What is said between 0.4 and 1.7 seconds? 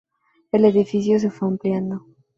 El edificio se fue